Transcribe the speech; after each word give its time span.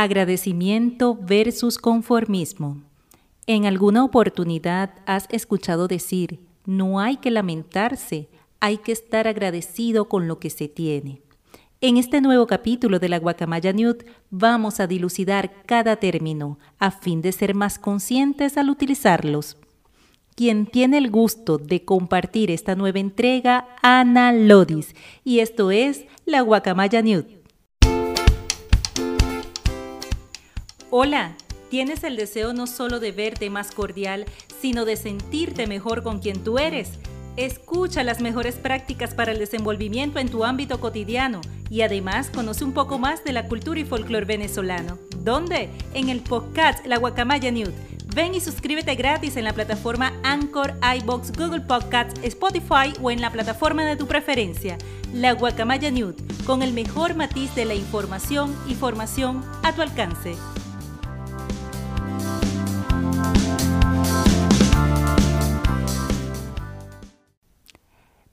Agradecimiento 0.00 1.18
versus 1.20 1.76
conformismo. 1.76 2.80
En 3.48 3.66
alguna 3.66 4.04
oportunidad 4.04 4.90
has 5.06 5.26
escuchado 5.32 5.88
decir, 5.88 6.38
no 6.64 7.00
hay 7.00 7.16
que 7.16 7.32
lamentarse, 7.32 8.28
hay 8.60 8.78
que 8.78 8.92
estar 8.92 9.26
agradecido 9.26 10.08
con 10.08 10.28
lo 10.28 10.38
que 10.38 10.50
se 10.50 10.68
tiene. 10.68 11.20
En 11.80 11.96
este 11.96 12.20
nuevo 12.20 12.46
capítulo 12.46 13.00
de 13.00 13.08
la 13.08 13.18
Guacamaya 13.18 13.72
Newt 13.72 14.04
vamos 14.30 14.78
a 14.78 14.86
dilucidar 14.86 15.64
cada 15.66 15.96
término 15.96 16.60
a 16.78 16.92
fin 16.92 17.20
de 17.20 17.32
ser 17.32 17.56
más 17.56 17.80
conscientes 17.80 18.56
al 18.56 18.70
utilizarlos. 18.70 19.56
Quien 20.36 20.66
tiene 20.66 20.98
el 20.98 21.10
gusto 21.10 21.58
de 21.58 21.84
compartir 21.84 22.52
esta 22.52 22.76
nueva 22.76 23.00
entrega, 23.00 23.66
Ana 23.82 24.30
Lodis, 24.30 24.94
y 25.24 25.40
esto 25.40 25.72
es 25.72 26.04
la 26.24 26.42
Guacamaya 26.42 27.02
Newt. 27.02 27.37
Hola, 30.90 31.34
¿tienes 31.68 32.02
el 32.02 32.16
deseo 32.16 32.54
no 32.54 32.66
solo 32.66 32.98
de 32.98 33.12
verte 33.12 33.50
más 33.50 33.72
cordial, 33.72 34.24
sino 34.62 34.86
de 34.86 34.96
sentirte 34.96 35.66
mejor 35.66 36.02
con 36.02 36.18
quien 36.18 36.42
tú 36.42 36.58
eres? 36.58 36.92
Escucha 37.36 38.02
las 38.02 38.22
mejores 38.22 38.54
prácticas 38.54 39.12
para 39.12 39.32
el 39.32 39.38
desenvolvimiento 39.38 40.18
en 40.18 40.30
tu 40.30 40.44
ámbito 40.44 40.80
cotidiano 40.80 41.42
y 41.68 41.82
además 41.82 42.30
conoce 42.30 42.64
un 42.64 42.72
poco 42.72 42.98
más 42.98 43.22
de 43.22 43.34
la 43.34 43.48
cultura 43.48 43.78
y 43.78 43.84
folclore 43.84 44.24
venezolano. 44.24 44.98
¿Dónde? 45.18 45.68
En 45.92 46.08
el 46.08 46.20
podcast 46.20 46.86
La 46.86 46.96
Guacamaya 46.96 47.50
News. 47.50 47.74
Ven 48.14 48.34
y 48.34 48.40
suscríbete 48.40 48.94
gratis 48.94 49.36
en 49.36 49.44
la 49.44 49.52
plataforma 49.52 50.14
Anchor, 50.22 50.72
iBox, 51.00 51.32
Google 51.32 51.60
Podcasts, 51.60 52.18
Spotify 52.22 52.94
o 53.02 53.10
en 53.10 53.20
la 53.20 53.30
plataforma 53.30 53.84
de 53.84 53.96
tu 53.96 54.06
preferencia. 54.06 54.78
La 55.12 55.32
Guacamaya 55.32 55.90
News, 55.90 56.14
con 56.46 56.62
el 56.62 56.72
mejor 56.72 57.14
matiz 57.14 57.54
de 57.54 57.66
la 57.66 57.74
información 57.74 58.56
y 58.66 58.74
formación 58.74 59.44
a 59.62 59.74
tu 59.74 59.82
alcance. 59.82 60.34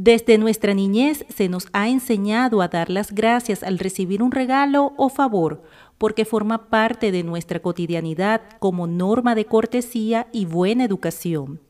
Desde 0.00 0.38
nuestra 0.38 0.74
niñez 0.74 1.24
se 1.28 1.48
nos 1.48 1.66
ha 1.72 1.88
enseñado 1.88 2.62
a 2.62 2.68
dar 2.68 2.88
las 2.88 3.12
gracias 3.12 3.64
al 3.64 3.80
recibir 3.80 4.22
un 4.22 4.30
regalo 4.30 4.92
o 4.96 5.08
favor, 5.08 5.64
porque 5.98 6.24
forma 6.24 6.70
parte 6.70 7.10
de 7.10 7.24
nuestra 7.24 7.58
cotidianidad 7.58 8.42
como 8.60 8.86
norma 8.86 9.34
de 9.34 9.46
cortesía 9.46 10.28
y 10.30 10.44
buena 10.44 10.84
educación. 10.84 11.60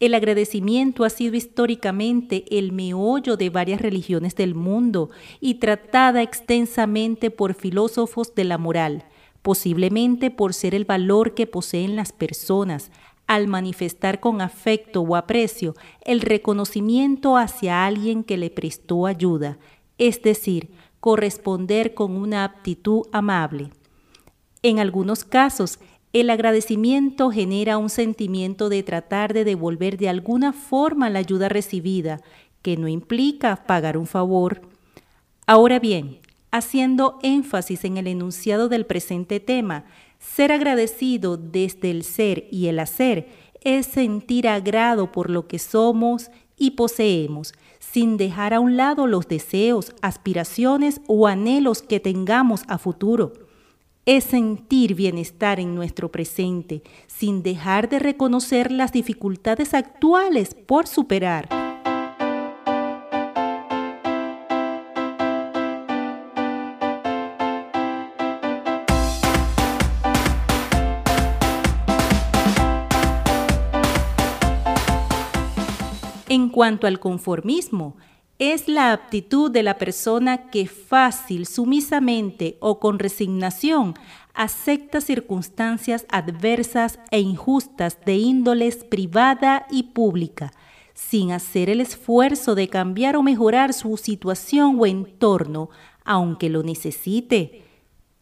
El 0.00 0.12
agradecimiento 0.12 1.02
ha 1.04 1.08
sido 1.08 1.34
históricamente 1.34 2.44
el 2.58 2.72
meollo 2.72 3.38
de 3.38 3.48
varias 3.48 3.80
religiones 3.80 4.34
del 4.34 4.54
mundo 4.54 5.08
y 5.40 5.54
tratada 5.54 6.20
extensamente 6.20 7.30
por 7.30 7.54
filósofos 7.54 8.34
de 8.34 8.44
la 8.44 8.58
moral, 8.58 9.06
posiblemente 9.40 10.30
por 10.30 10.52
ser 10.52 10.74
el 10.74 10.84
valor 10.84 11.32
que 11.32 11.46
poseen 11.46 11.96
las 11.96 12.12
personas, 12.12 12.90
al 13.26 13.48
manifestar 13.48 14.20
con 14.20 14.40
afecto 14.40 15.02
o 15.02 15.16
aprecio 15.16 15.74
el 16.04 16.20
reconocimiento 16.20 17.36
hacia 17.36 17.84
alguien 17.84 18.22
que 18.22 18.36
le 18.36 18.50
prestó 18.50 19.06
ayuda, 19.06 19.58
es 19.98 20.22
decir, 20.22 20.70
corresponder 21.00 21.94
con 21.94 22.16
una 22.16 22.44
aptitud 22.44 23.02
amable. 23.12 23.70
En 24.62 24.78
algunos 24.78 25.24
casos, 25.24 25.78
el 26.12 26.30
agradecimiento 26.30 27.30
genera 27.30 27.78
un 27.78 27.90
sentimiento 27.90 28.68
de 28.68 28.82
tratar 28.82 29.34
de 29.34 29.44
devolver 29.44 29.98
de 29.98 30.08
alguna 30.08 30.52
forma 30.52 31.10
la 31.10 31.18
ayuda 31.18 31.48
recibida, 31.48 32.20
que 32.62 32.76
no 32.76 32.88
implica 32.88 33.66
pagar 33.66 33.98
un 33.98 34.06
favor. 34.06 34.62
Ahora 35.46 35.78
bien, 35.78 36.20
haciendo 36.50 37.18
énfasis 37.22 37.84
en 37.84 37.98
el 37.98 38.06
enunciado 38.06 38.68
del 38.68 38.86
presente 38.86 39.40
tema, 39.40 39.84
ser 40.18 40.52
agradecido 40.52 41.36
desde 41.36 41.90
el 41.90 42.02
ser 42.02 42.48
y 42.50 42.66
el 42.66 42.78
hacer 42.78 43.28
es 43.62 43.86
sentir 43.86 44.46
agrado 44.46 45.10
por 45.10 45.28
lo 45.28 45.48
que 45.48 45.58
somos 45.58 46.30
y 46.56 46.72
poseemos, 46.72 47.52
sin 47.80 48.16
dejar 48.16 48.54
a 48.54 48.60
un 48.60 48.76
lado 48.76 49.06
los 49.06 49.28
deseos, 49.28 49.92
aspiraciones 50.02 51.00
o 51.06 51.26
anhelos 51.26 51.82
que 51.82 52.00
tengamos 52.00 52.62
a 52.68 52.78
futuro. 52.78 53.32
Es 54.04 54.24
sentir 54.24 54.94
bienestar 54.94 55.58
en 55.58 55.74
nuestro 55.74 56.12
presente, 56.12 56.82
sin 57.08 57.42
dejar 57.42 57.88
de 57.88 57.98
reconocer 57.98 58.70
las 58.70 58.92
dificultades 58.92 59.74
actuales 59.74 60.54
por 60.54 60.86
superar. 60.86 61.65
En 76.28 76.48
cuanto 76.48 76.86
al 76.86 76.98
conformismo, 76.98 77.96
es 78.38 78.68
la 78.68 78.92
aptitud 78.92 79.50
de 79.50 79.62
la 79.62 79.78
persona 79.78 80.50
que 80.50 80.66
fácil, 80.66 81.46
sumisamente 81.46 82.58
o 82.60 82.80
con 82.80 82.98
resignación 82.98 83.94
acepta 84.34 85.00
circunstancias 85.00 86.04
adversas 86.10 86.98
e 87.10 87.20
injustas 87.20 87.98
de 88.04 88.16
índoles 88.16 88.84
privada 88.84 89.66
y 89.70 89.84
pública, 89.84 90.52
sin 90.92 91.30
hacer 91.32 91.70
el 91.70 91.80
esfuerzo 91.80 92.54
de 92.54 92.68
cambiar 92.68 93.16
o 93.16 93.22
mejorar 93.22 93.72
su 93.72 93.96
situación 93.96 94.76
o 94.78 94.84
entorno, 94.84 95.70
aunque 96.04 96.50
lo 96.50 96.62
necesite. 96.62 97.62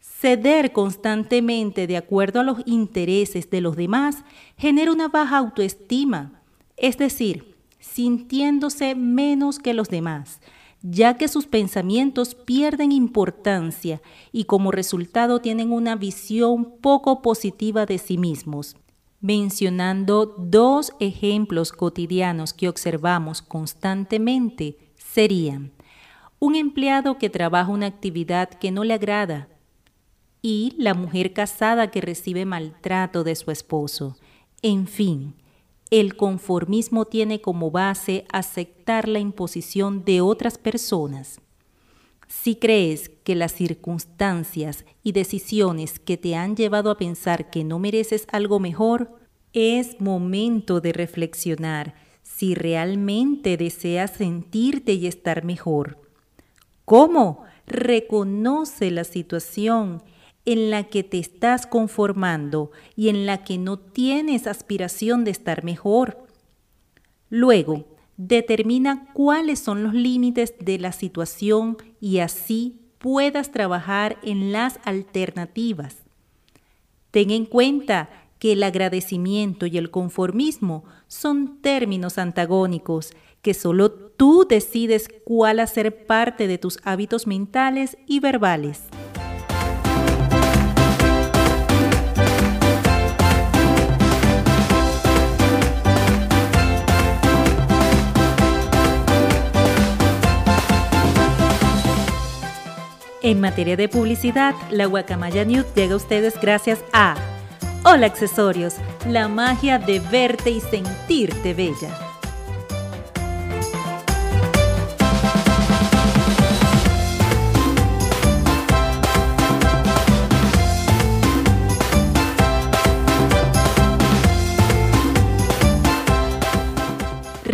Ceder 0.00 0.72
constantemente 0.72 1.86
de 1.86 1.96
acuerdo 1.96 2.40
a 2.40 2.44
los 2.44 2.58
intereses 2.66 3.48
de 3.50 3.60
los 3.60 3.76
demás 3.76 4.24
genera 4.56 4.90
una 4.90 5.08
baja 5.08 5.38
autoestima, 5.38 6.42
es 6.76 6.98
decir, 6.98 7.49
sintiéndose 7.80 8.94
menos 8.94 9.58
que 9.58 9.74
los 9.74 9.88
demás, 9.88 10.40
ya 10.82 11.16
que 11.16 11.28
sus 11.28 11.46
pensamientos 11.46 12.34
pierden 12.34 12.92
importancia 12.92 14.00
y 14.32 14.44
como 14.44 14.70
resultado 14.70 15.40
tienen 15.40 15.72
una 15.72 15.96
visión 15.96 16.76
poco 16.80 17.22
positiva 17.22 17.86
de 17.86 17.98
sí 17.98 18.16
mismos. 18.16 18.76
Mencionando 19.20 20.34
dos 20.38 20.92
ejemplos 21.00 21.72
cotidianos 21.72 22.54
que 22.54 22.68
observamos 22.68 23.42
constantemente 23.42 24.78
serían 24.96 25.72
un 26.38 26.54
empleado 26.54 27.18
que 27.18 27.28
trabaja 27.28 27.70
una 27.70 27.86
actividad 27.86 28.48
que 28.48 28.70
no 28.70 28.82
le 28.82 28.94
agrada 28.94 29.48
y 30.40 30.74
la 30.78 30.94
mujer 30.94 31.34
casada 31.34 31.90
que 31.90 32.00
recibe 32.00 32.46
maltrato 32.46 33.24
de 33.24 33.36
su 33.36 33.50
esposo. 33.50 34.16
En 34.62 34.86
fin, 34.86 35.34
el 35.90 36.16
conformismo 36.16 37.04
tiene 37.04 37.40
como 37.40 37.70
base 37.70 38.24
aceptar 38.30 39.08
la 39.08 39.18
imposición 39.18 40.04
de 40.04 40.20
otras 40.20 40.56
personas. 40.56 41.40
Si 42.28 42.54
crees 42.54 43.08
que 43.24 43.34
las 43.34 43.52
circunstancias 43.52 44.84
y 45.02 45.12
decisiones 45.12 45.98
que 45.98 46.16
te 46.16 46.36
han 46.36 46.54
llevado 46.54 46.92
a 46.92 46.96
pensar 46.96 47.50
que 47.50 47.64
no 47.64 47.80
mereces 47.80 48.26
algo 48.30 48.60
mejor, 48.60 49.18
es 49.52 50.00
momento 50.00 50.80
de 50.80 50.92
reflexionar 50.92 51.94
si 52.22 52.54
realmente 52.54 53.56
deseas 53.56 54.12
sentirte 54.12 54.92
y 54.92 55.08
estar 55.08 55.44
mejor. 55.44 55.98
¿Cómo? 56.84 57.42
Reconoce 57.66 58.92
la 58.92 59.02
situación 59.02 60.02
en 60.44 60.70
la 60.70 60.84
que 60.84 61.02
te 61.04 61.18
estás 61.18 61.66
conformando 61.66 62.70
y 62.96 63.08
en 63.08 63.26
la 63.26 63.44
que 63.44 63.58
no 63.58 63.78
tienes 63.78 64.46
aspiración 64.46 65.24
de 65.24 65.30
estar 65.30 65.64
mejor. 65.64 66.26
Luego, 67.28 67.86
determina 68.16 69.08
cuáles 69.12 69.60
son 69.60 69.82
los 69.82 69.94
límites 69.94 70.54
de 70.58 70.78
la 70.78 70.92
situación 70.92 71.76
y 72.00 72.18
así 72.18 72.80
puedas 72.98 73.50
trabajar 73.50 74.18
en 74.22 74.52
las 74.52 74.78
alternativas. 74.84 75.96
Ten 77.10 77.30
en 77.30 77.46
cuenta 77.46 78.10
que 78.38 78.52
el 78.52 78.62
agradecimiento 78.62 79.66
y 79.66 79.78
el 79.78 79.90
conformismo 79.90 80.84
son 81.06 81.60
términos 81.60 82.18
antagónicos 82.18 83.12
que 83.42 83.54
solo 83.54 83.90
tú 83.90 84.46
decides 84.48 85.08
cuál 85.24 85.60
hacer 85.60 86.06
parte 86.06 86.46
de 86.46 86.58
tus 86.58 86.78
hábitos 86.84 87.26
mentales 87.26 87.96
y 88.06 88.20
verbales. 88.20 88.82
En 103.30 103.40
materia 103.40 103.76
de 103.76 103.88
publicidad, 103.88 104.56
la 104.72 104.86
Guacamaya 104.86 105.44
News 105.44 105.64
llega 105.76 105.94
a 105.94 105.98
ustedes 105.98 106.34
gracias 106.40 106.80
a 106.92 107.14
Hola 107.84 108.06
Accesorios, 108.06 108.74
la 109.06 109.28
magia 109.28 109.78
de 109.78 110.00
verte 110.00 110.50
y 110.50 110.60
sentirte 110.60 111.54
bella. 111.54 112.09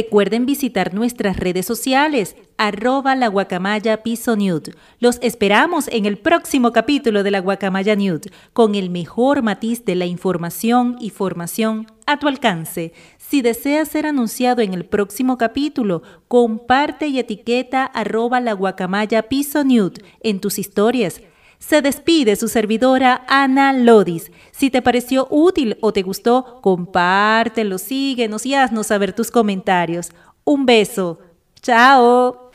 Recuerden 0.00 0.46
visitar 0.46 0.94
nuestras 0.94 1.38
redes 1.38 1.66
sociales, 1.66 2.36
arroba 2.56 3.16
la 3.16 3.26
guacamaya 3.26 4.04
piso 4.04 4.36
nude. 4.36 4.72
Los 5.00 5.18
esperamos 5.22 5.88
en 5.88 6.06
el 6.06 6.18
próximo 6.18 6.70
capítulo 6.70 7.24
de 7.24 7.32
la 7.32 7.40
guacamaya 7.40 7.96
nude, 7.96 8.30
con 8.52 8.76
el 8.76 8.90
mejor 8.90 9.42
matiz 9.42 9.84
de 9.84 9.96
la 9.96 10.06
información 10.06 10.96
y 11.00 11.10
formación 11.10 11.88
a 12.06 12.16
tu 12.20 12.28
alcance. 12.28 12.92
Si 13.16 13.42
deseas 13.42 13.88
ser 13.88 14.06
anunciado 14.06 14.62
en 14.62 14.72
el 14.72 14.84
próximo 14.84 15.36
capítulo, 15.36 16.04
comparte 16.28 17.08
y 17.08 17.18
etiqueta 17.18 17.82
arroba 17.84 18.38
la 18.38 18.52
guacamaya 18.52 19.24
piso 19.24 19.64
nude 19.64 20.00
en 20.22 20.38
tus 20.38 20.60
historias 20.60 21.20
se 21.58 21.82
despide 21.82 22.36
su 22.36 22.48
servidora 22.48 23.24
Ana 23.28 23.72
Lodis. 23.72 24.30
Si 24.52 24.70
te 24.70 24.82
pareció 24.82 25.26
útil 25.30 25.76
o 25.80 25.92
te 25.92 26.02
gustó, 26.02 26.60
compártelo, 26.62 27.78
síguenos 27.78 28.46
y 28.46 28.54
haznos 28.54 28.88
saber 28.88 29.12
tus 29.12 29.30
comentarios. 29.30 30.10
Un 30.44 30.66
beso. 30.66 31.18
Chao. 31.60 32.50